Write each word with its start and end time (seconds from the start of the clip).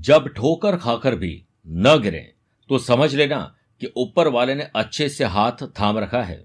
जब 0.00 0.28
ठोकर 0.28 0.76
खाकर 0.76 1.14
भी 1.14 1.42
न 1.66 1.98
गिरे 2.02 2.32
तो 2.70 2.78
समझ 2.78 3.14
लेना 3.14 3.38
कि 3.80 3.92
ऊपर 3.96 4.28
वाले 4.28 4.54
ने 4.54 4.68
अच्छे 4.76 5.08
से 5.08 5.24
हाथ 5.26 5.62
थाम 5.80 5.98
रखा 5.98 6.22
है। 6.22 6.44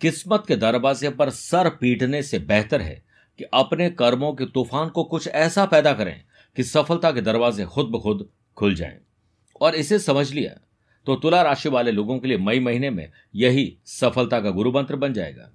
किस्मत 0.00 0.44
के 0.48 0.56
दरवाजे 0.56 1.10
पर 1.10 1.30
सर 1.30 1.68
पीटने 1.70 2.22
से 2.22 2.38
बेहतर 2.38 2.82
है 2.82 3.02
कि 3.38 3.44
अपने 3.44 3.88
कर्मों 3.90 4.32
के 4.32 4.46
तूफ़ान 4.46 4.88
को 4.88 5.04
कुछ 5.04 5.28
ऐसा 5.28 5.64
पैदा 5.66 5.92
करें 5.92 6.14
कि 6.56 6.64
सफलता 6.64 7.12
के 7.12 7.20
दरवाजे 7.20 7.64
खुद 7.64 7.86
ब 7.86 8.00
खुद 8.00 8.28
खुल 8.56 8.74
जाएँ। 8.74 8.98
और 9.60 9.74
इसे 9.74 9.98
समझ 9.98 10.30
लिया 10.32 10.52
तो 11.06 11.16
तुला 11.16 11.42
राशि 11.42 11.68
वाले 11.68 11.92
लोगों 11.92 12.18
के 12.18 12.28
लिए 12.28 12.38
मई 12.38 12.60
महीने 12.60 12.90
में 12.90 13.10
यही 13.34 13.72
सफलता 13.86 14.40
का 14.40 14.50
गुरु 14.50 14.72
मंत्र 14.72 14.96
बन 14.96 15.12
जाएगा। 15.12 15.50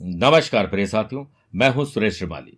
नमस्कार 0.00 0.66
प्रिय 0.66 0.86
साथियों, 0.86 1.24
मैं 1.54 1.70
हूँ 1.70 1.84
सुरेश 1.84 2.18
श्रीमाली, 2.18 2.56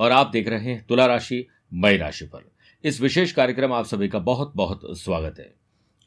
और 0.00 0.12
आप 0.12 0.30
देख 0.30 0.48
रहे 0.48 0.64
हैं 0.64 0.84
तुला 0.86 1.06
राशि 1.06 1.46
मई 1.74 1.96
राशि 1.96 2.26
पर। 2.26 2.50
इस 2.84 3.00
विशेष 3.00 3.32
कार्यक्रम 3.32 3.72
आप 3.72 3.84
सभी 3.84 4.08
का 4.08 4.18
बहुत 4.18 4.52
बहुत 4.56 4.80
स्वागत 4.98 5.34
है। 5.38 5.54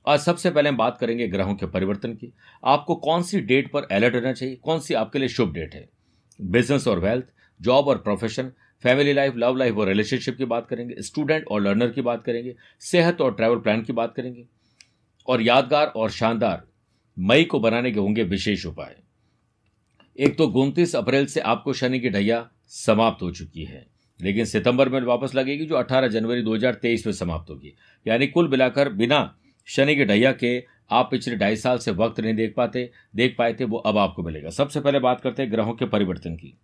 आज 0.08 0.20
सबसे 0.20 0.52
पहले 0.52 0.70
हम 0.70 0.78
बात 0.78 0.98
करेंगे 0.98 1.28
ग्रहों 1.28 1.56
के 1.56 1.66
परिवर्तन 1.66 2.14
की। 2.14 2.34
आपको 2.66 2.96
कौन 2.96 3.24
सी 3.24 3.42
डेट 3.42 3.72
पर 3.72 3.84
अलर्ट 3.84 4.16
रहना 4.16 4.34
चाहिए? 4.34 4.56
कौन 4.56 4.80
सी 4.80 4.94
आपके 4.94 5.20
लिए 5.20 5.28
शुभ 5.28 5.54
डेट 5.54 5.76
है? 5.76 5.90
बिज़नेस 6.42 6.88
और 6.88 7.00
वेल्थ, 7.00 7.26
जॉब 7.62 7.88
और 7.88 7.98
profession, 7.98 8.52
family 8.84 9.14
life, 9.14 9.34
love 9.36 9.56
life 9.56 9.76
और 9.76 9.88
रिलेशनशिप 9.88 10.38
की 10.38 10.46
बात 10.46 10.68
करेंगे, 10.68 10.96
स्टूडेंट 11.00 11.46
और 11.48 11.62
लर्नर 11.62 11.90
की 11.90 12.02
बात 12.02 12.24
करेंगे, 12.24 12.56
सेहत 12.80 13.22
और 13.22 13.34
ट्रैवल 13.34 13.58
प्लान 13.58 13.82
की 13.82 13.94
बात 13.94 14.14
करेंगे। 14.16 14.46
और 15.28 15.42
यादगार 15.42 15.88
और 15.88 16.10
शानदार, 16.10 16.68
मई 17.20 17.44
को 17.44 17.60
बनाने 17.60 17.92
के 17.92 18.00
होंगे 18.00 18.24
विशेष 18.24 18.66
उपाय। 18.66 18.96
एक 20.20 20.38
तो 20.38 20.48
उनतीस 20.48 20.96
अप्रैल 20.96 21.26
से 21.26 21.40
आपको 21.40 21.74
शनि 21.74 22.00
की 22.00 22.10
ढैया 22.10 22.50
समाप्त 22.68 23.24
हो 23.24 23.32
चुकी 23.32 23.64
है। 23.64 23.95
लेकिन 24.22 24.46
सितंबर 24.46 24.90
में 24.90 25.02
वापस 25.02 25.36
लगेगी, 25.36 25.66
जो 25.66 25.76
18 25.76 26.08
जनवरी 26.08 26.42
2023 26.42 27.06
में 27.06 27.14
समाप्त 27.14 27.50
होगी। 27.50 27.74
यानी 28.08 28.28
कुल 28.28 28.48
मिलाकर 28.48 28.90
बिना 28.90 29.38
शनि 29.66 29.96
के 29.96 30.06
ढैया 30.06 30.32
के 30.32 30.64
आप 30.92 31.12
पिछले 31.12 31.36
ढाई 31.36 31.56
साल 31.56 31.78
से 31.78 31.92
वक्त 31.92 32.20
नहीं 32.20 32.34
देख 32.34 32.54
पाते, 32.58 32.92
देख 33.16 33.36
पाए 33.38 33.54
थे, 33.54 33.64
वो 33.64 33.78
अब 33.78 33.98
आपको 33.98 34.24
मिलेगा। 34.24 34.50
सबसे 34.50 34.80
पहले 34.80 35.00
बात 35.00 35.22
करते 35.22 35.44
हैं 35.44 35.52
ग्रहों 35.52 35.74
के 35.74 35.86
परिवर्तन 35.86 36.36
की। 36.36 36.58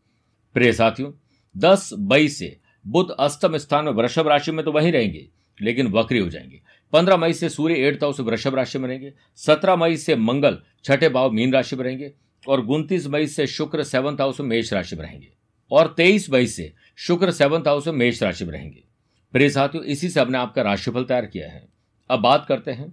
प्रिय 0.53 0.73
साथियों, 0.73 1.11
दस 1.57 1.89
मई 1.99 2.27
से 2.27 2.57
बुध 2.87 3.11
अष्टम 3.19 3.57
स्थान 3.57 3.85
में 3.85 3.91
वृषभ 3.91 4.27
राशि 4.27 4.51
में 4.51 4.65
तो 4.65 4.71
वहीं 4.71 4.91
रहेंगे, 4.91 5.27
लेकिन 5.61 5.87
वक्री 5.87 6.19
हो 6.19 6.29
जाएँगे। 6.29 6.61
पंद्रह 6.93 7.17
मई 7.17 7.33
से 7.33 7.49
सूर्य 7.49 7.75
एट 7.75 8.03
हाउस 8.03 8.19
वृषभ 8.19 8.55
राशि 8.55 8.79
में 8.79 8.89
रहेंगे, 8.89 9.13
सत्रह 9.35 9.75
मई 9.75 9.97
से 9.97 10.15
मंगल 10.15 10.61
छठे 10.83 11.09
भाव 11.09 11.31
मीन 11.31 11.53
राशि 11.53 11.75
में 11.75 11.83
रहेंगे, 11.83 12.13
और 12.47 12.65
उनतीस 12.65 13.07
मई 13.07 13.27
से 13.27 13.47
शुक्र 13.47 13.83
सेवंथ 13.83 14.17
हाउस 14.17 14.39
में 14.39 14.47
मेष 14.47 14.73
राशि 14.73 14.95
में 14.95 15.03
रहेंगे। 15.03 15.27
और 15.71 15.93
तेईस 15.97 16.29
मई 16.29 16.47
से 16.47 16.73
शुक्र 17.01 17.31
सेवंथ 17.31 17.61
हाउस 17.61 17.87
में 17.87 17.93
मेष 17.93 18.23
राशि 18.23 18.45
में 18.45 18.51
रहेंगे। 18.51 18.83
प्रिय 19.31 19.49
साथियों, 19.49 19.85
इसी 19.85 20.09
से 20.09 20.19
हमने 20.19 20.37
आपका 20.37 20.61
राशिफल 20.61 21.03
तैयार 21.03 21.25
किया 21.25 21.49
है। 21.49 21.67
अब 22.09 22.19
बात 22.19 22.45
करते 22.45 22.71
हैं 22.71 22.89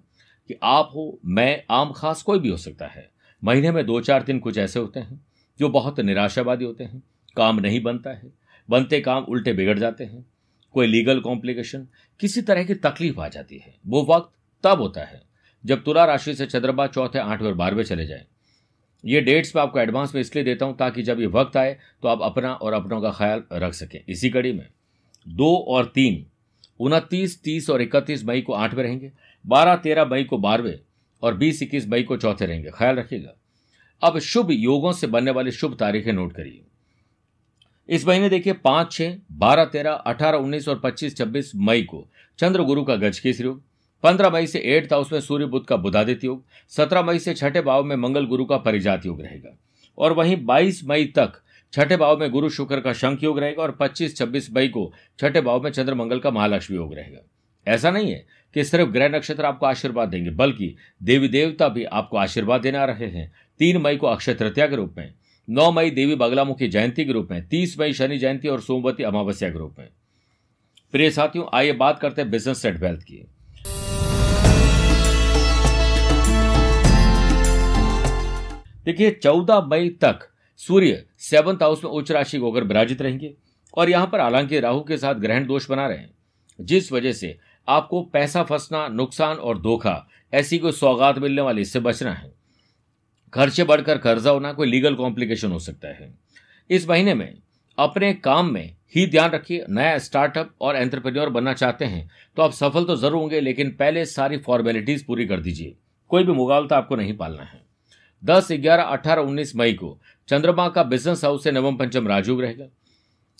कि 0.48 0.54
आप 0.62 0.90
हो, 0.94 1.18
मैं, 1.24 1.64
आम, 1.70 1.92
खास 1.92 2.22
कोई 2.22 2.38
भी 2.38 2.48
हो 2.48 2.56
सकता 2.56 2.86
है। 2.86 3.10
महीने 3.44 3.70
में 3.70 3.86
दो 3.86 4.00
चार 4.00 4.22
दिन 4.22 4.38
कुछ 4.38 4.58
ऐसे 4.58 4.80
होते 4.80 5.00
हैं 5.00 5.26
जो 5.58 5.68
बहुत 5.68 6.00
निराशावादी 6.00 6.64
होते 6.64 6.84
हैं, 6.84 7.02
काम 7.36 7.60
नहीं 7.60 7.82
बनता 7.82 8.10
है, 8.10 8.32
बनते 8.70 9.00
काम 9.00 9.24
उल्टे 9.24 9.52
बिगड़ 9.52 9.78
जाते 9.78 10.04
हैं, 10.04 10.26
कोई 10.72 10.86
लीगल 10.86 11.20
कॉम्प्लिकेशन 11.20 11.88
किसी 12.20 12.42
तरह 12.42 12.64
की 12.64 12.74
तकलीफ़ 12.74 13.20
आ 13.20 13.28
जाती 13.28 13.58
है। 13.58 13.74
वो 13.86 14.06
वक्त 14.10 14.38
तब 14.64 14.80
होता 14.80 15.00
है 15.00 15.22
जब 15.66 15.84
तुला 15.84 16.04
राशि 16.04 16.34
से 16.34 16.46
चंद्रमा 16.46 16.86
चौथे, 16.86 17.18
आठवें 17.18 17.48
और 17.48 17.54
बारहवें 17.54 17.84
चले 17.84 18.06
जाए। 18.06 18.26
ये 19.08 19.20
डेट्स 19.20 19.54
मैं 19.56 19.62
आपको 19.62 19.78
एडवांस 19.80 20.14
में 20.14 20.20
इसलिए 20.20 20.44
देता 20.44 20.66
हूँ 20.66 20.76
ताकि 20.76 21.02
जब 21.02 21.20
ये 21.20 21.26
वक्त 21.26 21.56
आए 21.56 21.76
तो 22.02 22.08
आप 22.08 22.22
अपना 22.22 22.52
और 22.52 22.72
अपनों 22.72 23.00
का 23.02 23.10
ख्याल 23.10 23.42
रख 23.52 23.72
सकें। 23.74 24.00
इसी 24.08 24.30
कड़ी 24.30 24.52
में 24.52 24.66
दो 25.26 25.54
और 25.68 25.84
तीन, 25.94 26.24
उनतीस, 26.80 27.42
तीस 27.42 27.70
और 27.70 27.82
इकतीस 27.82 28.24
मई 28.24 28.40
को 28.40 28.52
आठवें 28.54 28.82
रहेंगे, 28.82 29.10
बारह, 29.44 29.76
तेरह 29.76 30.04
मई 30.04 30.24
को 30.24 30.38
बारहवें 30.38 30.78
और 31.22 31.34
बीस, 31.34 31.62
इक्कीस 31.62 31.88
मई 31.88 32.02
को 32.02 32.16
चौथे 32.16 32.46
रहेंगे। 32.46 32.70
ख्याल 32.70 32.96
रखिएगा। 32.96 33.34
अब 34.02 34.18
शुभ 34.18 34.50
योगों 34.50 34.92
से 34.92 35.06
बनने 35.06 35.30
वाली 35.30 35.50
शुभ 35.50 35.76
तारीखें 35.76 36.12
नोट 36.12 36.32
करिए। 36.32 36.62
इस 37.88 38.06
महीने 38.06 38.28
देखिए 38.28 38.52
पाँच, 38.54 38.92
छह, 38.92 39.14
बारह, 39.32 39.64
तेरह, 39.64 39.92
अठारह, 39.92 40.38
उन्नीस 40.38 40.68
और 40.68 40.78
पच्चीस, 40.78 41.16
छब्बीस 41.16 41.52
मई 41.56 41.82
को 41.82 42.06
चंद्र 42.38 42.62
गुरु 42.62 42.84
का 42.84 42.96
गज 42.96 43.18
केसरी 43.18 43.46
योग 43.46 43.62
पंद्रह 44.02 44.30
मई 44.30 44.46
से 44.46 44.58
एट्थ 44.58 44.92
हाउस 44.92 45.12
में 45.12 45.20
सूर्य 45.20 45.46
बुद्ध 45.46 45.66
का 45.66 45.76
बुधादित्य 45.76 46.26
योग, 46.26 46.44
सत्रह 46.68 47.02
मई 47.02 47.18
से 47.18 47.34
छठे 47.34 47.60
भाव 47.60 47.84
में 47.84 47.96
मंगल 47.96 48.26
गुरु 48.26 48.44
का 48.44 48.56
परिजात 48.56 49.06
योग 49.06 49.22
रहेगा। 49.22 49.58
और 49.98 50.12
वहीं 50.12 50.44
बाईस 50.44 50.84
मई 50.84 51.04
तक 51.04 51.32
छठे 51.72 51.96
भाव 51.96 52.20
में 52.20 52.30
गुरु 52.30 52.48
शुक्र 52.48 52.80
का 52.80 52.92
शंख 52.92 53.22
योग 53.22 53.38
रहेगा 53.38 53.62
और 53.62 53.70
पच्चीस 53.70 54.16
छब्बीस 54.16 54.52
मई 54.52 54.68
को 54.68 54.92
छठे 55.18 55.40
भाव 55.40 55.62
में 55.62 55.70
चंद्र 55.70 55.94
मंगल 55.94 56.18
का 56.18 56.30
महालक्ष्मी 56.30 56.76
योग 56.76 56.94
रहेगा। 56.94 57.20
ऐसा 57.66 57.90
नहीं 57.90 58.10
है 58.12 58.26
कि 58.54 58.64
सिर्फ़ 58.64 58.90
ग्रह 58.90 59.08
नक्षत्र 59.08 59.44
आपको 59.44 59.66
आशीर्वाद 59.66 60.08
देंगे, 60.08 60.30
बल्कि 60.30 60.76
देवी 61.02 61.28
देवता 61.28 61.68
भी 61.68 61.84
आपको 61.84 62.16
आशीर्वाद 62.16 62.60
देने 62.60 62.78
आ 62.78 62.84
रहे 62.84 63.06
हैं। 63.06 63.32
तीन 63.58 63.76
मई 63.76 63.96
को 63.96 64.06
अक्षय 64.06 64.34
तृतीया 64.34 64.66
के 64.66 64.76
रूप 64.76 64.94
में, 64.98 65.14
नौ 65.50 65.72
मई 65.72 65.90
देवी 65.90 66.14
बगलामुखी 66.14 66.68
जयंती 66.68 67.04
के 67.04 67.12
रूप 67.12 67.28
में, 67.30 67.48
तीस 67.48 67.78
मई 67.78 67.92
शनि 67.92 68.18
जयंती 68.18 68.48
और 68.48 68.60
सोमवती 68.60 69.02
अमावस्या 69.02 69.50
के 69.50 69.58
रूप 69.58 69.76
में। 69.78 69.88
प्रिय 70.92 71.10
साथियों, 71.10 71.46
आइए 71.52 71.72
बात 71.72 71.98
करते 71.98 72.22
हैं 72.22 72.30
बिज़नेस 72.30 72.62
सेट 72.62 72.76
वेल्थ 72.76 73.02
की। 73.02 73.26
देखिए, 78.88 79.10
चौदह 79.12 79.60
मई 79.62 79.88
तक 80.02 80.18
सूर्य 80.60 81.04
सेवंथ 81.20 81.62
हाउस 81.62 81.82
में 81.84 81.90
उच्च 81.90 82.10
राशि 82.12 82.36
होकर 82.36 82.64
विराजित 82.64 83.02
रहेंगे 83.02 83.32
और 83.74 83.90
यहाँ 83.90 84.06
पर 84.06 84.20
हालाँकि 84.20 84.60
राहु 84.60 84.80
के 84.80 84.96
साथ 84.96 85.14
ग्रहण 85.16 85.46
दोष 85.46 85.68
बना 85.70 85.86
रहे 85.86 85.98
हैं, 85.98 86.10
जिस 86.58 86.90
वजह 86.92 87.12
से 87.12 87.36
आपको 87.68 88.02
पैसा 88.04 88.42
फंसना, 88.42 88.86
नुकसान 88.88 89.36
और 89.36 89.60
धोखा, 89.62 90.06
ऐसी 90.32 90.58
कोई 90.58 90.72
सौगात 90.72 91.18
मिलने 91.18 91.42
वाली 91.42 91.62
इससे 91.62 91.80
बचना 91.80 92.12
है। 92.12 92.32
खर्चे 93.32 93.64
बढ़कर 93.64 93.98
कर्जा 93.98 94.30
होना 94.30 94.52
कोई 94.52 94.66
लीगल 94.66 94.94
कॉम्प्लिकेशन 94.94 95.52
हो 95.52 95.58
सकता 95.58 95.88
है। 95.90 96.12
इस 96.70 96.88
महीने 96.88 97.14
में 97.14 97.32
अपने 97.78 98.12
काम 98.14 98.52
में 98.52 98.74
ही 98.94 99.06
ध्यान 99.06 99.30
रखिए, 99.30 99.64
नया 99.68 99.98
स्टार्टअप 100.00 100.54
और 100.60 100.76
एंटरप्रेन्योर 100.76 101.28
बनना 101.30 101.52
चाहते 101.54 101.84
हैं 101.84 102.08
तो 102.36 102.42
आप 102.42 102.52
सफल 102.54 102.84
तो 102.84 102.96
ज़रूर 102.96 103.20
होंगे, 103.20 103.40
लेकिन 103.40 103.70
पहले 103.70 104.04
सारी 104.06 104.38
फॉर्मेलिटीज 104.40 105.06
पूरी 105.06 105.26
कर 105.26 105.40
दीजिए। 105.40 105.76
कोई 106.10 106.24
भी 106.24 106.32
मुगालता 106.34 106.76
आपको 106.76 106.96
नहीं 106.96 107.16
पालना 107.16 107.42
है। 107.42 107.66
दस 108.22 108.48
ग्यारह 108.52 108.82
अठारह 108.82 109.22
उन्नीस 109.22 109.54
मई 109.56 109.72
को 109.72 109.98
चंद्रमा 110.28 110.68
का 110.68 110.82
बिज़नेस 110.82 111.24
हाउस 111.24 111.44
से 111.44 111.50
नवम 111.50 111.76
पंचम 111.76 112.08
राजयोग 112.08 112.40
रहेगा, 112.42 112.66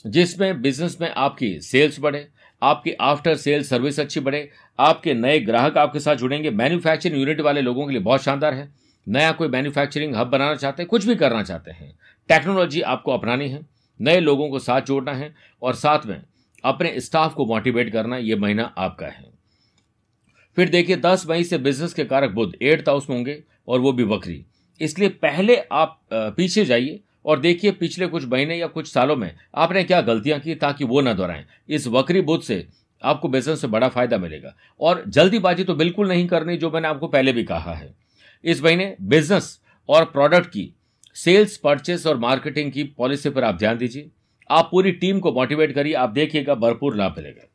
जिसमें 0.07 0.61
बिज़नेस 0.63 0.97
में 1.01 1.11
आपकी 1.11 1.59
सेल्स 1.61 1.99
बढ़े, 2.01 2.27
आपकी 2.63 2.93
आफ्टर 2.93 3.37
सेल 3.37 3.63
सर्विस 3.63 4.01
अच्छी 4.01 4.21
बढ़े, 4.21 4.49
आपके 4.79 5.15
नए 5.15 5.39
ग्राहक 5.41 5.77
आपके 5.79 6.01
साथ 6.01 6.17
जुड़ेंगे 6.17 6.51
मैन्युफैक्चरिंग 6.51 7.19
यूनिट 7.19 7.41
वाले 7.41 7.61
लोगों 7.61 7.87
के 7.87 7.93
लिए 7.93 8.03
बहुत 8.03 8.23
शानदार 8.23 8.55
है। 8.55 8.69
नया 9.07 9.33
कोई 9.33 9.49
मैन्युफैक्चरिंग 9.49 10.15
हब 10.17 10.27
बनाना 10.27 10.55
चाहते 10.55 10.83
हैं, 10.83 10.89
कुछ 10.89 11.05
भी 11.05 11.15
करना 11.17 11.43
चाहते 11.43 11.71
हैं 11.71 11.93
टेक्नोलॉजी 12.31 12.81
आपको 12.83 13.13
अपनानी 13.13 13.49
है, 13.49 13.61
नए 14.01 14.21
लोगों 14.21 14.49
को 14.51 14.59
साथ 14.59 14.83
जोड़ना 14.83 15.13
है 15.13 15.35
और 15.63 15.75
साथ 15.75 16.07
में 16.07 16.21
अपने 16.65 17.01
स्टाफ 17.01 17.35
को 17.35 17.47
मोटिवेट 17.47 17.93
करना 17.93 18.17
यह 18.19 18.37
महीना 18.37 18.73
आपका 18.79 19.07
है। 19.07 19.25
फिर 20.57 20.69
देखिए, 20.69 20.97
दस 20.97 21.27
मई 21.29 21.45
से 21.45 21.59
बिज़नेस 21.59 21.95
के 21.95 22.05
कारक 22.05 22.31
बुद्ध 22.31 22.53
एट्थ 22.63 22.89
हाउस 22.89 23.09
में 23.11 23.17
होंगे 23.17 23.43
और 23.69 23.81
वो 23.81 23.93
भी 23.93 24.05
बकरी। 24.05 24.45
इसलिए 24.81 25.09
पहले 25.09 25.57
आप 25.57 25.99
पीछे 26.13 26.65
जाइए 26.65 27.01
और 27.25 27.41
देखिए 27.41 27.71
पिछले 27.73 28.07
कुछ 28.07 28.25
महीने 28.25 28.57
या 28.57 28.67
कुछ 28.67 28.93
सालों 28.93 29.17
में 29.17 29.33
आपने 29.55 29.85
क्या 29.85 30.01
गलतियाँ 30.01 30.39
की 30.41 30.55
ताकि 30.55 30.85
वो 30.85 31.01
न 31.01 31.15
दोहराएँ। 31.15 31.45
इस 31.69 31.87
वक्री 31.87 32.21
बुद्ध 32.21 32.43
से 32.45 32.67
आपको 33.03 33.29
बिज़नेस 33.29 33.61
से 33.61 33.67
बड़ा 33.67 33.89
फ़ायदा 33.89 34.19
मिलेगा। 34.19 34.55
और 34.81 35.03
जल्दीबाजी 35.09 35.65
तो 35.65 35.75
बिल्कुल 35.75 36.09
नहीं 36.09 36.27
करनी 36.27 36.57
जो 36.57 36.71
मैंने 36.71 36.89
आपको 36.89 37.09
पहले 37.09 37.33
भी 37.33 37.45
कहा 37.45 37.75
है। 37.75 37.95
इस 38.45 38.63
महीने 38.63 38.95
बिज़नेस 39.03 39.59
और 39.89 40.05
प्रोडक्ट 40.05 40.47
की, 40.47 40.73
सेल्स, 41.17 41.57
परचेस 41.57 42.07
और 42.07 42.17
मार्केटिंग 42.19 42.73
की 42.73 42.85
पॉलिसी 42.99 43.31
पर 43.31 43.45
आप 43.45 43.59
ध्यान 43.59 43.79
दीजिए। 43.79 44.11
आप 44.51 44.69
पूरी 44.71 44.93
टीम 44.93 45.21
को 45.21 45.33
मोटिवेट 45.33 45.75
करिए, 45.75 45.95
आप 45.95 46.11
देखिएगा 46.11 46.55
भरपूर 46.55 46.97
लाभ 46.97 47.15
मिलेगा। 47.17 47.49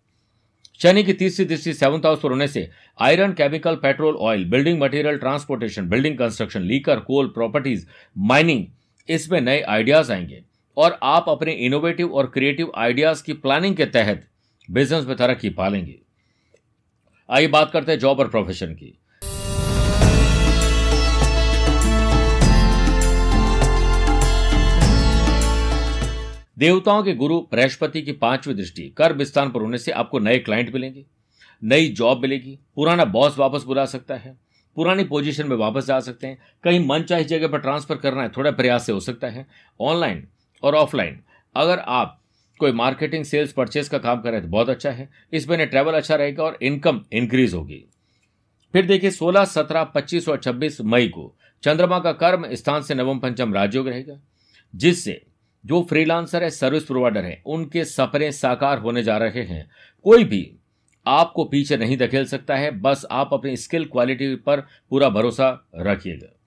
शनि 0.81 1.03
की 1.03 1.13
तीसरी 1.13 1.45
दृष्टि 1.45 1.73
सेवंथ 1.73 1.99
हाउस 1.99 2.19
पर 2.19 2.29
होने 2.29 2.47
से 2.47 2.69
iron 2.99 3.31
chemical, 3.31 3.75
petrol, 3.75 4.15
oil, 4.15 4.45
building 4.45 4.81
material, 4.81 5.17
transportation, 5.17 5.89
building 5.89 6.17
construction, 6.17 6.61
liquor, 6.61 6.99
coal, 6.99 7.27
properties, 7.27 7.87
mining, 8.17 8.65
इसमें 9.09 9.41
नए 9.41 9.61
आइडियाज़ 9.61 10.11
आएँगे। 10.11 10.43
और 10.77 10.99
आप 11.03 11.25
अपने 11.27 11.51
इनोवेटिव 11.51 12.13
और 12.13 12.25
क्रिएटिव 12.25 12.71
आइडियाज़ 12.75 13.23
की 13.23 13.33
प्लानिंग 13.33 13.75
के 13.75 13.85
तहत 13.85 14.27
बिज़नेस 14.71 15.05
में 15.05 15.17
तरक्की 15.17 15.49
पालेंगे। 15.49 15.99
आइए 17.29 17.47
बात 17.47 17.71
करते 17.71 17.91
हैं 17.91 17.99
जॉब 17.99 18.19
और 18.19 18.27
प्रोफेशन 18.27 18.73
की। 18.73 18.97
देवताओं 26.63 27.03
के 27.03 27.13
गुरु 27.13 27.39
बृहस्पति 27.39 28.01
की 28.01 28.11
पांचवी 28.11 28.53
दृष्टि 28.53 28.93
कर्म 28.97 29.23
स्थान 29.23 29.51
पर 29.51 29.61
होने 29.61 29.77
से 29.77 29.91
आपको 29.91 30.19
नए 30.19 30.39
क्लाइंट 30.39 30.73
मिलेंगे 30.73 31.05
नई 31.63 31.87
जॉब 31.87 32.21
मिलेगी 32.21 32.59
पुराना 32.75 33.05
बॉस 33.05 33.37
वापस 33.37 33.63
बुला 33.63 33.85
सकता 33.85 34.15
है 34.15 34.37
पुरानी 34.75 35.03
पोजीशन 35.03 35.47
में 35.47 35.55
वापस 35.55 35.85
जा 35.85 35.99
सकते 35.99 36.27
हैं 36.27 36.37
कहीं 36.63 36.87
मन 36.87 37.01
चाहे 37.01 37.23
जगह 37.23 37.47
पर 37.47 37.59
ट्रांसफ़र 37.59 37.95
करना 37.95 38.21
है 38.21 38.29
थोड़ा 38.29 38.51
प्रयास 38.51 38.85
से 38.85 38.91
हो 38.91 38.99
सकता 38.99 39.27
है 39.27 39.47
ऑनलाइन 39.81 40.27
और 40.63 40.75
ऑफलाइन 40.75 41.19
अगर 41.55 41.79
आप 41.79 42.21
कोई 42.59 42.71
मार्केटिंग 42.71 43.25
सेल्स 43.25 43.51
परचेस 43.51 43.89
का 43.89 43.97
काम 43.97 44.21
कर 44.21 44.39
तो 44.39 44.47
बहुत 44.47 44.69
अच्छा 44.69 44.91
है 44.91 45.09
इस 45.33 45.49
महीने 45.49 45.65
ट्रैवल 45.65 45.93
अच्छा 45.93 46.15
रहेगा 46.15 46.43
और 46.43 46.59
इनकम 46.61 47.01
इंक्रीज 47.13 47.53
होगी। 47.53 47.85
फिर 48.73 48.85
देखिए 48.85 49.11
16, 49.11 49.45
17, 49.45 49.87
25 49.97 50.29
और 50.29 50.41
26 50.43 50.81
मई 50.81 51.07
को 51.07 51.35
चंद्रमा 51.63 51.99
का 51.99 52.11
कर्म 52.11 52.55
स्थान 52.55 52.81
से 52.81 52.95
नवम 52.95 53.19
पंचम 53.19 53.53
राजयोग 53.53 53.87
रहेगा 53.87 54.21
जिससे 54.75 55.25
जो 55.65 55.83
फ्रीलांसर 55.89 56.43
है 56.43 56.49
सर्विस 56.49 56.83
प्रोवाइडर 56.83 57.25
है, 57.25 57.43
उनके 57.45 57.85
सपने 57.85 58.31
साकार 58.31 58.77
होने 58.77 59.03
जा 59.03 59.17
रहे 59.17 59.43
हैं। 59.43 59.69
कोई 60.03 60.23
भी 60.23 60.55
आपको 61.07 61.45
पीछे 61.45 61.77
नहीं 61.77 61.97
धकेल 61.97 62.25
सकता 62.25 62.55
है, 62.55 62.71
बस 62.71 63.05
आप 63.11 63.29
अपनी 63.33 63.57
स्किल 63.57 63.85
क्वालिटी 63.85 64.35
पर 64.35 64.61
पूरा 64.61 65.09
भरोसा 65.09 65.67
रखिएगा। 65.75 66.39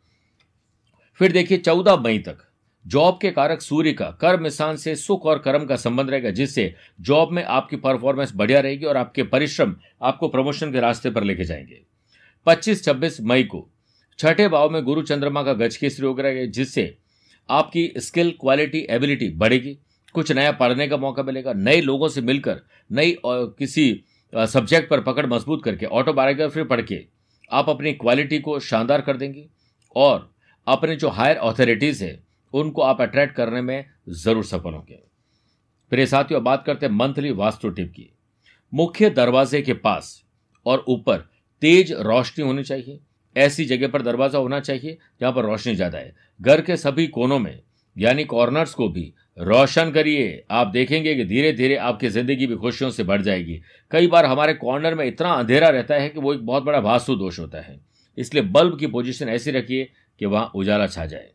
फिर 1.15 1.33
देखिए, 1.33 1.59
चौदह 1.59 1.97
मई 1.97 2.19
तक 2.19 2.39
जॉब 2.87 3.19
के 3.23 3.31
कारक 3.31 3.61
सूर्य 3.61 3.93
का 3.93 4.11
कर्म 4.11 4.49
स्थान 4.49 4.77
से 4.77 4.97
सुख 4.97 5.27
और 5.27 5.39
कर्म 5.39 5.65
का 5.65 5.77
संबंध 5.77 6.11
रहेगा, 6.11 6.31
जिससे 6.31 6.75
जॉब 7.01 7.33
में 7.33 7.45
आपकी 7.45 7.77
परफॉर्मेंस 7.77 8.33
बढ़िया 8.37 8.61
रहेगी 8.61 8.85
और 8.85 8.97
आपके 8.97 9.23
परिश्रम 9.23 9.77
आपको 10.03 10.29
प्रमोशन 10.29 10.73
के 10.73 10.81
रास्ते 10.81 11.11
पर 11.11 11.25
लेके 11.25 11.45
जाएँगे। 11.45 11.83
25-26 12.47 13.21
मई 13.21 13.43
को 13.43 13.69
छठे 14.19 14.49
भाव 14.49 14.71
में 14.71 14.83
गुरु 14.83 15.03
चंद्रमा 15.03 15.43
का 15.43 15.53
गज 15.53 15.77
केसरी 15.77 16.07
योग 16.07 16.21
रहेगा 16.21 16.51
जिससे 16.51 16.99
आपकी 17.49 17.93
स्किल, 17.99 18.31
क्वालिटी, 18.41 18.87
एबिलिटी 18.91 19.29
बढ़ेगी। 19.31 19.77
कुछ 20.15 20.33
नया 20.33 20.53
पढ़ने 20.53 20.87
का 20.89 20.97
मौका 20.97 21.23
मिलेगा, 21.23 21.53
नए 21.53 21.81
लोगों 21.81 22.09
से 22.09 22.21
मिलकर, 22.23 22.61
नई 22.91 23.17
किसी 23.25 24.05
सब्जेक्ट 24.33 24.89
पर 24.91 25.01
पकड़ 25.03 25.27
मज़बूत 25.27 25.63
करके 25.65 25.87
ऑटोबायोग्राफी 25.89 26.63
पढ़ 26.65 26.81
के 26.83 27.05
आप 27.51 27.69
अपनी 27.69 27.93
क्वालिटी 27.95 28.39
को 28.39 28.59
शानदार 28.61 29.01
कर 29.01 29.17
देंगे 29.17 29.47
और 29.97 30.31
अपने 30.67 30.97
जो 30.97 31.09
हायर 31.11 31.37
अथॉरिटीज़ 31.39 32.05
है, 32.05 32.19
उनको 32.55 32.83
आप 32.83 33.01
अट्रैक्ट 33.01 33.35
करने 33.35 33.61
में 33.61 33.85
ज़रूर 34.09 34.45
सफल 34.45 34.73
होंगे। 34.73 34.99
फिर 35.93 36.05
साथियों, 36.07 36.43
बात 36.45 36.65
करते 36.67 36.87
हैं 36.87 36.93
मंथली 36.93 37.31
वास्तु 37.33 37.69
टिप 37.71 37.91
की। 37.91 38.11
मुख्य 38.73 39.11
दरवाजे 39.11 39.61
के 39.63 39.73
पास 39.75 40.23
और 40.67 40.85
ऊपर 40.89 41.19
तेज 41.63 41.93
रोशनी 41.93 42.45
होनी 42.45 42.63
चाहिए। 42.65 42.99
ऐसी 43.37 43.65
जगह 43.65 43.89
पर 43.89 44.03
दरवाज़ा 44.03 44.39
होना 44.39 44.61
चाहिए 44.61 44.99
जहाँ 45.21 45.33
पर 45.33 45.45
रोशनी 45.45 45.75
ज़्यादा 45.75 45.99
है। 45.99 46.15
घर 46.41 46.61
के 46.61 46.77
सभी 46.77 47.07
कोनों 47.09 47.39
में, 47.39 47.59
यानी 47.97 48.25
कॉर्नर्स 48.25 48.75
को 48.75 48.89
भी 48.89 49.13
रोशन 49.39 49.91
करिए। 49.91 50.45
आप 50.51 50.67
देखेंगे 50.67 51.15
कि 51.15 51.25
धीरे 51.25 51.53
धीरे 51.53 51.77
आपकी 51.79 52.09
ज़िंदगी 52.09 52.47
भी 52.47 52.57
खुशियों 52.57 52.91
से 52.91 53.05
बढ़ 53.05 53.23
जाएगी। 53.23 53.61
कई 53.93 54.07
बार 54.07 54.27
हमारे 54.27 54.55
कॉर्नर 54.55 54.95
में 54.95 55.05
इतना 55.07 55.33
अंधेरा 55.33 55.69
रहता 55.69 55.95
है 55.95 56.09
कि 56.09 56.21
वो 56.21 56.35
एक 56.35 56.47
बहुत 56.47 56.63
बड़ा 56.63 56.79
वास्तु 56.81 57.17
दोष 57.17 57.39
होता 57.39 57.61
है। 57.61 57.79
इसलिए 58.19 58.43
बल्ब 58.45 58.79
की 58.79 58.87
पोजीशन 58.89 59.29
ऐसी 59.29 59.51
रखिए 59.51 59.89
कि 60.21 60.27
वहाँ 60.27 60.51
उजाला 60.55 60.87
छा 60.87 61.07
जाए। 61.07 61.31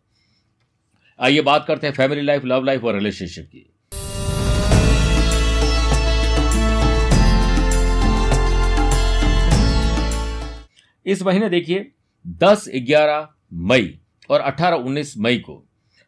आइए 1.20 1.42
बात 1.42 1.66
करते 1.68 1.88
हैं 1.88 1.94
फैमिली 1.94 2.22
लाइफ 2.22 2.46
लव 2.46 2.64
लाइफ 2.64 2.84
और 2.84 2.96
रिलेशनशिप 2.96 3.46
की। 3.46 3.66
इस 11.06 11.24
महीने 11.24 11.50
देखिए 11.50 11.92
10, 12.26 12.68
11 12.84 13.28
मई 13.54 13.98
और 14.30 14.42
18, 14.42 14.76
19 14.78 15.14
मई 15.18 15.38
को 15.40 15.64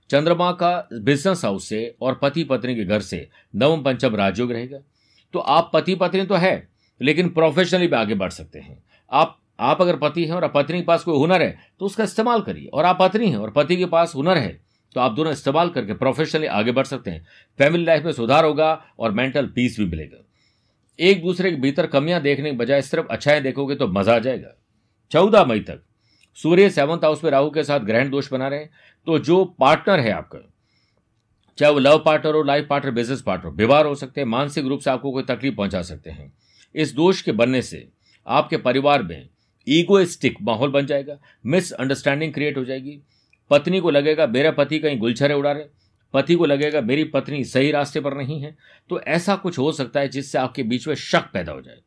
चंद्रमा 0.09 0.51
का 0.53 0.87
बिज़नेस 0.93 1.43
हाउस 1.45 1.67
से 1.69 1.95
और 2.01 2.19
पति 2.21 2.43
पत्नी 2.43 2.75
के 2.75 2.83
घर 2.85 3.01
से 3.01 3.27
नवम 3.55 3.83
पंचम 3.83 4.15
राजयोग 4.15 4.51
रहेगा। 4.51 4.79
तो 5.33 5.39
आप 5.39 5.69
पति 5.73 5.95
पत्नी 5.95 6.25
तो 6.25 6.35
है 6.35 6.67
लेकिन 7.01 7.29
प्रोफेशनली 7.29 7.87
भी 7.87 7.95
आगे 7.95 8.15
बढ़ 8.15 8.31
सकते 8.31 8.59
हैं। 8.59 8.77
आप 9.11 9.39
आप 9.59 9.81
अगर 9.81 9.95
पति 9.97 10.25
हैं 10.25 10.33
और 10.33 10.47
पत्नी 10.47 10.77
के 10.77 10.85
पास 10.85 11.03
कोई 11.03 11.17
हुनर 11.17 11.41
है 11.41 11.57
तो 11.79 11.85
उसका 11.85 12.03
इस्तेमाल 12.03 12.41
करिए। 12.41 12.67
और 12.67 12.85
आप 12.85 12.97
पत्नी 12.99 13.29
हैं 13.29 13.37
और 13.37 13.51
पति 13.51 13.77
के 13.77 13.85
पास 13.85 14.13
हुनर 14.15 14.37
है 14.37 14.59
तो 14.95 14.99
आप 15.01 15.11
दोनों 15.11 15.31
इस्तेमाल 15.31 15.69
करके 15.69 15.93
प्रोफेशनली 15.93 16.47
आगे 16.47 16.71
बढ़ 16.71 16.85
सकते 16.85 17.11
हैं। 17.11 17.25
फैमिली 17.59 17.85
लाइफ 17.85 18.03
में 18.03 18.11
सुधार 18.11 18.45
होगा 18.45 18.73
और 18.99 19.11
मेंटल 19.11 19.45
पीस 19.45 19.79
भी 19.79 19.85
मिलेगा। 19.85 20.23
एक 20.99 21.21
दूसरे 21.21 21.51
के 21.51 21.57
भीतर 21.57 21.87
कमियाँ 21.87 22.21
देखने 22.21 22.51
के 22.51 22.57
बजाय 22.57 22.81
सिर्फ़ 22.81 23.07
अच्छाएँ 23.07 23.41
देखोगे 23.41 23.75
तो 23.75 23.87
मज़ा 23.89 24.15
आ 24.15 24.19
जाएगा। 24.19 24.55
चौदह 25.13 25.45
मई 25.45 25.59
तक। 25.59 25.81
सूर्य 26.35 26.69
सेवंथ 26.69 26.97
हाउस 26.97 27.23
में 27.23 27.31
राहु 27.31 27.49
के 27.49 27.63
साथ 27.63 27.79
ग्रहण 27.79 28.09
दोष 28.09 28.31
बना 28.31 28.47
रहे 28.47 28.59
हैं। 28.59 28.69
तो 29.05 29.19
जो 29.19 29.45
पार्टनर 29.45 29.99
है 29.99 30.11
आपका, 30.11 30.53
चाहे 31.57 31.73
वो 31.73 31.79
लव 31.79 32.01
पार्टनर 32.05 32.35
हो, 32.35 32.43
लाइफ 32.43 32.67
पार्टनर, 32.69 32.91
बिज़नेस 32.91 33.21
पार्टनर 33.21 33.51
बीमार 33.51 33.85
हो 33.85 33.95
सकते 33.95 34.21
हैं, 34.21 34.27
मानसिक 34.27 34.65
रूप 34.65 34.79
से 34.79 34.89
आपको 34.89 35.11
कोई 35.11 35.23
तकलीफ़ 35.23 35.55
पहुँचा 35.55 35.81
सकते 35.81 36.09
हैं। 36.09 36.33
इस 36.75 36.93
दोष 36.93 37.21
के 37.21 37.31
बनने 37.31 37.61
से 37.61 37.89
आपके 38.27 38.57
परिवार 38.57 39.03
में 39.03 39.29
ईगोइस्टिक 39.67 40.37
माहौल 40.41 40.71
बन 40.71 40.85
जाएगा 40.85 41.19
मिसअंडरस्टैंडिंग 41.45 42.33
क्रिएट 42.33 42.57
हो 42.57 42.65
जाएगी। 42.65 42.99
पत्नी 43.49 43.79
को 43.79 43.89
लगेगा, 43.89 44.27
मेरा 44.27 44.51
पति 44.51 44.79
कहीं 44.79 44.97
गुलछरे 44.99 45.33
उड़ा 45.33 45.51
रहे। 45.51 45.65
पति 46.13 46.35
को 46.35 46.45
लगेगा, 46.45 46.81
मेरी 46.81 47.03
पत्नी 47.03 47.43
सही 47.43 47.71
रास्ते 47.71 47.99
पर 47.99 48.13
नहीं 48.13 48.41
है। 48.41 48.55
तो 48.89 49.01
ऐसा 49.01 49.35
कुछ 49.35 49.59
हो 49.59 49.71
सकता 49.71 49.99
है 49.99 50.07
जिससे 50.07 50.37
आपके 50.37 50.63
बीच 50.63 50.87
में 50.87 50.95
शक 50.95 51.29
पैदा 51.33 51.51
हो 51.51 51.61
जाए। 51.61 51.77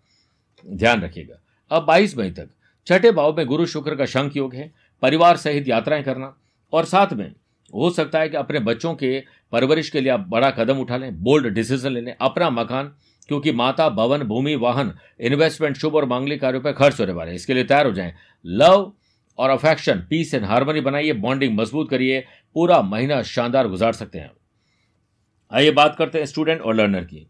ध्यान 0.66 1.02
रखिएगा। 1.02 1.40
अब 1.70 1.84
बाईस 1.84 2.16
मई 2.16 2.30
तक 2.30 2.50
छठे 2.86 3.10
भाव 3.10 3.36
में 3.36 3.46
गुरु 3.46 3.66
शुक्र 3.66 3.94
का 3.94 4.04
शंख 4.04 4.36
योग 4.36 4.54
है, 4.54 4.72
परिवार 5.02 5.36
सहित 5.36 5.68
यात्राएँ 5.68 6.02
करना 6.02 6.36
और 6.72 6.84
साथ 6.84 7.12
में 7.12 7.32
हो 7.74 7.90
सकता 7.90 8.18
है 8.18 8.28
कि 8.28 8.36
अपने 8.36 8.58
बच्चों 8.58 8.94
के 8.94 9.22
परवरिश 9.52 9.90
के 9.90 10.00
लिए 10.00 10.10
आप 10.10 10.26
बड़ा 10.28 10.50
कदम 10.50 10.78
उठा 10.78 10.96
लें 10.96 11.22
बोल्ड 11.22 11.46
डिसीज़न 11.46 11.90
ले 11.90 12.00
लें, 12.00 12.14
अपना 12.20 12.50
मकान, 12.50 12.92
क्योंकि 13.28 13.52
माता, 13.52 13.88
भवन, 13.88 14.22
भूमि, 14.22 14.54
वाहन 14.54 14.92
इन्वेस्टमेंट 15.20 15.76
शुभ 15.76 15.94
और 15.94 16.04
मांगलिक 16.04 16.40
कार्यों 16.40 16.62
पर 16.62 16.72
खर्च 16.72 17.00
होने 17.00 17.12
वाले 17.12 17.30
हैं। 17.30 17.36
इसके 17.36 17.54
लिए 17.54 17.64
तैयार 17.64 17.86
हो 17.86 17.92
जाएँ। 17.92 18.14
लव 18.46 18.92
और 19.38 19.50
अफेक्शन 19.50 20.06
पीस 20.10 20.34
एंड 20.34 20.44
हार्मनी 20.44 20.80
बनाइए 20.80 21.12
बॉन्डिंग 21.12 21.58
मज़बूत 21.58 21.90
करिए, 21.90 22.24
पूरा 22.54 22.82
महीना 22.82 23.22
शानदार 23.22 23.68
गुजार 23.68 23.92
सकते 23.92 24.18
हैं। 24.18 24.30
आइए 25.52 25.70
बात 25.70 25.96
करते 25.98 26.18
हैं 26.18 26.26
स्टूडेंट 26.26 26.60
और 26.60 26.74
लर्नर 26.74 27.04
की। 27.04 27.26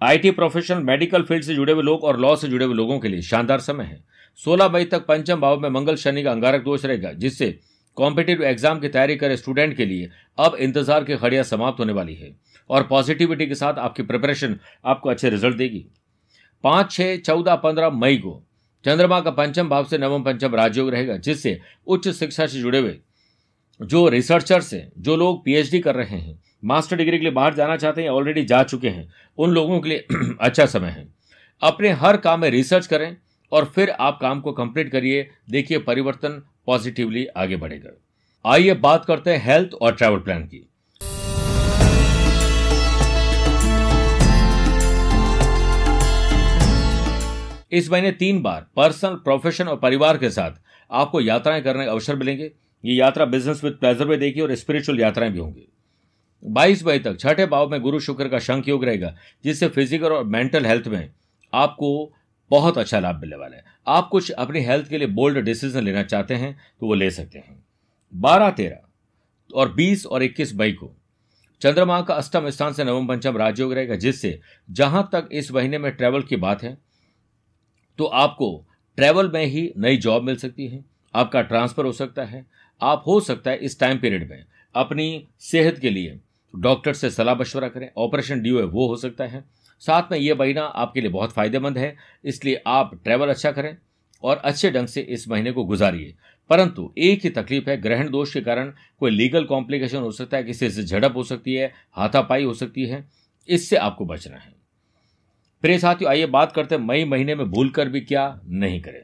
आईटी 0.00 0.30
प्रोफेशनल 0.30 0.82
मेडिकल 0.84 1.22
फ़ील्ड 1.22 1.44
से 1.44 1.54
जुड़े 1.54 1.72
हुए 1.72 1.82
लोग 1.82 2.04
और 2.04 2.18
लॉ 2.20 2.34
से 2.36 2.48
जुड़े 2.48 2.64
हुए 2.64 2.74
लोगों 2.74 2.98
के 3.00 3.08
लिए 3.08 3.22
शानदार 3.22 3.60
समय 3.60 3.84
है। 3.84 4.02
16 4.38 4.68
मई 4.72 4.84
तक 4.84 5.06
पंचम 5.06 5.40
भाव 5.40 5.60
में 5.60 5.68
मंगल 5.70 5.96
शनि 5.96 6.22
का 6.22 6.30
अंगारक 6.30 6.62
दोष 6.64 6.84
रहेगा, 6.84 7.12
जिससे 7.12 7.58
कॉम्पिटेटिव 7.96 8.44
एग्ज़ाम 8.44 8.80
की 8.80 8.88
तैयारी 8.88 9.16
करे 9.16 9.36
स्टूडेंट 9.36 9.76
के 9.76 9.84
लिए 9.84 10.10
अब 10.38 10.56
इंतज़ार 10.56 11.04
की 11.04 11.16
खड़िया 11.16 11.42
समाप्त 11.42 11.80
होने 11.80 11.92
वाली 11.92 12.14
है 12.14 12.34
और 12.70 12.82
पॉजिटिविटी 12.82 13.46
के 13.46 13.54
साथ 13.54 13.78
आपकी 13.78 14.02
प्रिपरेशन 14.04 14.58
आपको 14.84 15.10
अच्छे 15.10 15.30
रिज़ल्ट 15.30 15.56
देगी। 15.56 15.84
पाँच, 16.64 16.92
छह, 16.92 17.16
चौदह, 17.16 17.54
पंद्रह 17.56 17.90
मई 17.92 18.16
को 18.16 18.42
चंद्रमा 18.84 19.20
का 19.20 19.30
पंचम 19.32 19.68
भाव 19.68 19.84
से 19.84 19.98
नवम 19.98 20.22
पंचम 20.24 20.54
राजयोग 20.54 20.90
रहेगा, 20.90 21.16
जिससे 21.16 21.60
उच्च 21.86 22.08
शिक्षा 22.10 22.46
से 22.46 22.60
जुड़े 22.60 22.78
हुए 22.78 22.98
जो 23.80 24.08
रिसर्चर्स 24.08 24.72
हैं, 24.74 24.90
जो 24.98 25.16
लोग 25.16 25.44
पीएचडी 25.44 25.80
कर 25.80 25.94
रहे 25.94 26.16
हैं 26.16 26.38
मास्टर 26.62 26.96
डिग्री 26.96 27.16
के 27.18 27.22
लिए 27.22 27.32
बाहर 27.32 27.54
जाना 27.54 27.76
चाहते 27.76 28.02
हैं 28.02 28.08
ऑलरेडी 28.08 28.44
जा 28.44 28.62
चुके 28.62 28.88
हैं। 28.88 29.08
उन 29.38 29.50
लोगों 29.50 29.80
के 29.80 29.88
लिए 29.88 30.06
अच्छा 30.40 30.66
समय 30.66 30.88
है। 30.88 31.08
अपने 31.62 31.88
हर 31.88 32.16
काम 32.16 32.40
में 32.40 32.50
रिसर्च 32.50 32.86
करें 32.86 33.16
और 33.52 33.64
फिर 33.64 33.90
आप 33.90 34.18
काम 34.22 34.40
को 34.40 34.52
कंप्लीट 34.52 34.92
करिए। 34.92 35.30
देखिए 35.50 35.78
परिवर्तन 35.78 36.42
पॉजिटिवली 36.66 37.26
आगे 37.26 37.56
बढ़ेगा। 37.56 37.96
आइए 38.44 38.74
बात 38.74 39.04
करते 39.04 39.30
हैं 39.30 39.44
हेल्थ 39.44 39.74
और 39.74 39.94
ट्रैवल 39.94 40.18
प्लान 40.18 40.44
की। 40.44 40.64
इस 47.72 47.90
महीने 47.90 48.12
तीन 48.12 48.42
बार 48.42 48.66
पर्सनल 48.76 49.14
प्रोफेशन 49.14 49.68
और 49.68 49.76
परिवार 49.76 50.18
के 50.18 50.30
साथ 50.30 50.50
आपको 50.90 51.20
यात्राएँ 51.20 51.62
करने 51.62 51.84
का 51.86 51.92
अवसर 51.92 52.16
मिलेंगे। 52.16 52.50
ये 52.84 52.94
यात्रा 52.94 53.24
बिज़नेस 53.24 53.64
विद 53.64 53.72
प्लेजर 53.72 54.06
में 54.06 54.18
देखिए 54.18 54.42
और 54.42 54.54
स्पिरिचुअल 54.54 55.00
यात्राएँ 55.00 55.32
भी 55.32 55.38
होंगी। 55.38 55.68
बाईस 56.42 56.84
मई 56.84 56.98
तक 56.98 57.18
छठे 57.20 57.46
भाव 57.46 57.70
में 57.70 57.80
गुरु 57.82 58.00
शुक्र 58.00 58.28
का 58.28 58.38
शंख 58.38 58.68
योग 58.68 58.84
रहेगा, 58.84 59.14
जिससे 59.44 59.68
फ़िज़िकल 59.68 60.12
और 60.12 60.24
मेंटल 60.26 60.66
हेल्थ 60.66 60.86
में 60.88 61.10
आपको 61.52 62.12
बहुत 62.50 62.78
अच्छा 62.78 63.00
लाभ 63.00 63.20
मिलने 63.20 63.36
वाला 63.36 63.56
है। 63.56 63.64
आप 63.86 64.08
कुछ 64.08 64.30
अपनी 64.32 64.60
हेल्थ 64.60 64.88
के 64.88 64.98
लिए 64.98 65.06
बोल्ड 65.08 65.38
डिसीज़न 65.44 65.82
लेना 65.82 66.02
चाहते 66.04 66.34
हैं 66.34 66.56
तो 66.80 66.86
वो 66.86 66.94
ले 66.94 67.10
सकते 67.10 67.38
हैं। 67.38 67.62
बारह 68.12 68.50
तेरह 68.50 68.80
और 69.50 69.72
बीस 69.72 70.06
और 70.06 70.22
इक्कीस 70.22 70.54
मई 70.54 70.72
को 70.72 70.92
चंद्रमा 71.62 72.00
का 72.00 72.14
अष्टम 72.14 72.48
स्थान 72.50 72.72
से 72.72 72.84
नवम 72.84 73.06
पंचम 73.06 73.36
राजयोग 73.36 73.72
रहेगा, 73.72 73.96
जिससे 73.96 74.38
जहाँ 74.68 75.08
तक 75.12 75.28
इस 75.32 75.50
महीने 75.52 75.78
में 75.78 75.90
ट्रैवल 75.92 76.22
की 76.22 76.36
बात 76.38 76.62
है 76.62 76.76
तो 77.98 78.04
आपको 78.04 78.64
ट्रैवल 78.98 79.30
में 79.30 79.44
ही 79.44 79.72
नई 79.78 79.96
जॉब 79.96 80.22
मिल 80.22 80.36
सकती 80.36 80.66
है, 80.66 80.84
आपका 81.14 81.42
ट्रांसफ़र 81.42 81.84
हो 81.84 81.92
सकता 81.92 82.24
है, 82.24 82.44
आप 82.80 83.02
हो 83.06 83.18
सकता 83.20 83.50
है 83.50 83.56
इस 83.58 83.78
टाइम 83.80 83.98
पीरियड 83.98 84.28
में 84.30 84.44
अपनी 84.74 85.26
सेहत 85.40 85.78
के 85.78 85.90
लिए 85.90 86.18
डॉक्टर 86.56 86.92
से 86.92 87.10
सलाह 87.10 87.34
मशवरा 87.34 87.68
करें, 87.68 87.90
ऑपरेशन 87.96 88.40
ड्यू 88.40 88.58
है, 88.58 88.64
वो 88.64 88.86
हो 88.86 88.96
सकता 88.96 89.24
है। 89.24 89.44
साथ 89.78 90.02
में 90.12 90.18
ये 90.18 90.34
महीना 90.34 90.62
आपके 90.62 91.00
लिए 91.00 91.10
बहुत 91.10 91.32
फ़ायदेमंद 91.32 91.78
है, 91.78 91.96
इसलिए 92.24 92.62
आप 92.66 93.00
ट्रैवल 93.04 93.28
अच्छा 93.28 93.52
करें 93.52 93.76
और 94.22 94.36
अच्छे 94.36 94.70
ढंग 94.70 94.86
से 94.86 95.00
इस 95.00 95.28
महीने 95.28 95.52
को 95.52 95.64
गुजारिए। 95.64 96.14
परंतु 96.50 96.92
एक 96.98 97.20
ही 97.24 97.30
तकलीफ़ 97.30 97.70
है, 97.70 97.80
ग्रहण 97.80 98.10
दोष 98.10 98.32
के 98.32 98.40
कारण 98.40 98.72
कोई 99.00 99.10
लीगल 99.10 99.44
कॉम्प्लिकेशन 99.44 99.98
हो 99.98 100.10
सकता 100.10 100.36
है, 100.36 100.44
किसी 100.44 100.70
से 100.70 100.82
झड़प 100.82 101.16
हो 101.16 101.22
सकती 101.22 101.54
है, 101.54 101.72
हाथापाई 101.92 102.44
हो 102.44 102.54
सकती 102.54 102.86
है, 102.86 103.08
इससे 103.48 103.76
आपको 103.76 104.04
बचना 104.04 104.36
है। 104.36 104.54
प्रिय 105.62 105.78
साथियों, 105.78 106.10
आइए 106.10 106.26
बात 106.26 106.52
करते 106.52 106.74
हैं, 106.74 106.82
मई 106.82 107.04
महीने 107.04 107.34
में 107.34 107.50
भूल 107.50 107.70
कर 107.70 107.88
भी 107.88 108.00
क्या 108.00 108.40
नहीं 108.44 108.80
करें। 108.80 109.02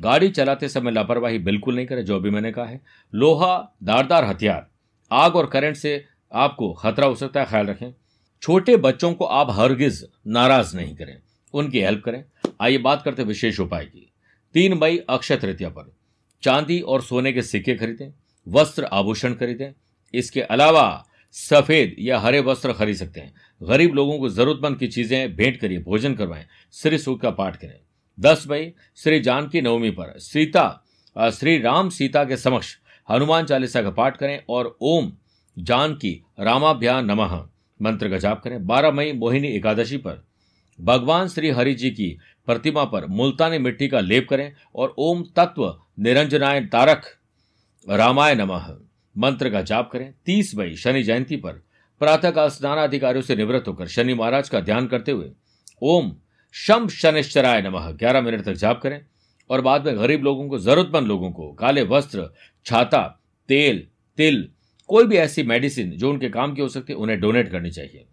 गाड़ी 0.00 0.28
चलाते 0.28 0.68
समय 0.68 0.90
लापरवाही 0.90 1.38
बिल्कुल 1.38 1.76
नहीं 1.76 1.86
करें, 1.86 2.04
जो 2.04 2.20
भी 2.20 2.30
मैंने 2.30 2.52
कहा 2.52 2.64
है। 2.64 2.80
लोहा 3.14 3.76
दारदार 3.82 4.24
हथियार, 4.24 4.66
आग 5.12 5.36
और 5.36 5.46
करंट 5.46 5.76
से 5.76 6.04
आपको 6.32 6.72
खतरा 6.72 7.06
हो 7.06 7.14
सकता 7.14 7.40
है, 7.40 7.46
ख्याल 7.46 7.66
रखें। 7.66 7.94
छोटे 8.42 8.76
बच्चों 8.76 9.12
को 9.12 9.24
आप 9.24 9.46
हरगिज 9.50 10.08
नाराज़ 10.26 10.76
नहीं 10.76 10.96
करें। 10.96 11.18
उनकी 11.54 11.80
हेल्प 11.80 12.02
करें। 12.04 12.24
आइए 12.60 12.78
बात 12.78 13.02
करते 13.02 13.22
विशेष 13.22 13.60
उपाय 13.60 13.84
की। 13.84 14.12
तीन 14.54 14.74
मई, 14.74 14.98
अक्षय 15.08 15.36
तृतीया 15.36 15.68
पर। 15.68 15.92
चांदी 16.42 16.80
और 16.80 17.02
सोने 17.02 17.32
के 17.32 17.42
सिक्के 17.42 17.74
खरीदें, 17.74 18.10
वस्त्र 18.48 18.84
आभूषण 18.84 19.34
खरीदें। 19.34 19.72
इसके 20.14 20.40
अलावा 20.40 21.06
सफ़ेद 21.32 21.96
या 21.98 22.18
हरे 22.18 22.40
वस्त्र 22.40 22.72
खरीद 22.72 22.96
सकते 22.96 23.20
हैं। 23.20 23.34
गरीब 23.62 23.94
लोगों 23.94 24.18
को 24.18 24.28
जरूरतमंद 24.28 24.78
की 24.78 24.88
चीज़ें 24.88 25.36
भेंट 25.36 25.56
करिए, 25.56 25.78
भोजन 25.78 26.14
करवाएँ 26.14 26.46
श्री 26.72 26.98
सूख 26.98 27.20
का 27.20 27.30
पाठ 27.30 27.56
करें। 27.56 27.80
दस 28.18 28.44
मई 28.48 28.72
श्री 28.98 29.20
जानकी 29.20 29.60
नवमी 29.60 29.90
पर। 29.90 30.18
सीता 30.18 31.30
श्री 31.34 31.58
राम 31.58 31.88
सीता 31.90 32.24
के 32.24 32.36
समक्ष 32.36 32.76
हनुमान 33.08 33.44
चालीसा 33.46 33.82
का 33.82 33.90
पाठ 33.90 34.16
करें 34.16 34.40
और 34.48 34.76
ओम 34.82 35.12
जानकी 35.56 36.12
रामाभ्या 36.40 37.00
नमः 37.00 37.34
मंत्र 37.80 38.08
का 38.10 38.18
जाप 38.18 38.42
करें। 38.42 38.66
बारह 38.66 38.90
मई 38.90 39.12
मोहिनी 39.12 39.48
एकादशी 39.48 39.96
पर 39.96 40.22
भगवान 40.78 41.28
श्री 41.28 41.50
हरि 41.50 41.74
जी 41.74 41.90
की 41.90 42.08
प्रतिमा 42.46 42.84
पर 42.84 43.06
मुल्तानी 43.06 43.58
मिट्टी 43.58 43.88
का 43.88 44.00
लेप 44.00 44.26
करें 44.30 44.52
और 44.74 44.94
ओम 44.98 45.24
तत्व 45.36 45.74
निरंजनाय 45.98 46.60
तारक 46.66 47.06
रामाय 47.86 48.34
नमः 48.34 48.68
मंत्र 49.16 49.50
का 49.50 49.62
जाप 49.62 49.90
करें। 49.90 50.12
तीस 50.26 50.54
मई 50.56 50.74
शनि 50.76 51.02
जयंती 51.02 51.36
पर 51.36 51.52
प्रातःकाल 52.00 52.48
स्नान 52.48 52.78
अधिकारियों 52.78 53.22
से 53.22 53.36
निवृत्त 53.36 53.68
होकर 53.68 53.86
शनि 53.86 54.14
महाराज 54.14 54.48
का 54.48 54.60
ध्यान 54.60 54.86
करते 54.86 55.12
हुए 55.12 55.30
ओम 55.82 56.12
शम 56.52 56.88
शनिश्चराय 56.88 57.62
नमः। 57.62 57.90
ग्यारह 57.90 58.20
मिनट 58.20 58.42
तक 58.42 58.52
जाप 58.52 58.80
करें 58.82 59.04
और 59.50 59.60
बाद 59.60 59.86
में 59.86 59.98
गरीब 59.98 60.24
लोगों 60.24 60.48
को, 60.48 60.58
जरूरतमंद 60.58 61.06
लोगों 61.06 61.30
को, 61.30 61.52
काले 61.52 61.82
वस्त्र, 61.82 62.28
छाता, 62.66 63.20
तेल, 63.48 63.86
तिल, 64.16 64.48
कोई 64.88 65.06
भी 65.06 65.16
ऐसी 65.16 65.42
मेडिसिन 65.42 65.90
जो 65.90 66.10
उनके 66.10 66.28
काम 66.28 66.54
की 66.54 66.62
हो 66.62 66.68
सकती 66.68 66.92
है, 66.92 66.98
उन्हें 66.98 67.20
डोनेट 67.20 67.50
करनी 67.50 67.70
चाहिए। 67.70 68.06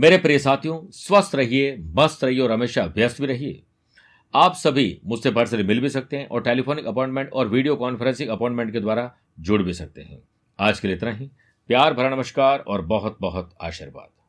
मेरे 0.00 0.18
प्रिय 0.18 0.38
साथियों, 0.38 0.90
स्वस्थ 0.90 1.34
रहिए, 1.34 1.76
मस्त 1.80 2.24
रहिए 2.24 2.40
और 2.40 2.52
हमेशा 2.52 2.84
व्यस्त 2.84 3.20
भी 3.20 3.26
रहिए। 3.26 3.62
आप 4.34 4.54
सभी 4.54 5.00
मुझसे 5.04 5.30
पर्सनली 5.30 5.62
मिल 5.62 5.80
भी 5.80 5.88
सकते 5.88 6.16
हैं 6.16 6.28
और 6.28 6.42
टेलीफोनिक 6.42 6.86
अपॉइंटमेंट 6.86 7.32
और 7.32 7.48
वीडियो 7.48 7.76
कॉन्फ्रेंसिंग 7.76 8.28
अपॉइंटमेंट 8.28 8.72
के 8.72 8.80
द्वारा 8.80 9.14
जुड़ 9.40 9.62
भी 9.62 9.72
सकते 9.72 10.02
हैं। 10.02 10.22
आज 10.58 10.80
के 10.80 10.88
लिए 10.88 10.96
इतना 10.96 11.10
ही। 11.10 11.26
प्यार 11.68 11.94
भरा 11.94 12.10
नमस्कार 12.10 12.58
और 12.58 12.82
बहुत 12.82 13.18
बहुत 13.20 13.54
आशीर्वाद। 13.60 14.21